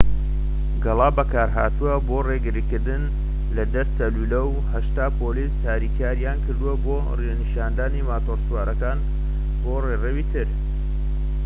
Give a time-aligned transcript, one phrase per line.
[0.83, 3.03] گەڵابە بەکارهاتووە بۆ ڕێگرتن
[3.55, 8.97] لە دەرچەی لولەکە و ٨٠ پۆلیس هاریکاریان کرد بۆ ڕێنیشاندانی ماتۆرسوارەکان
[9.61, 10.47] بۆ ڕێڕەوی تر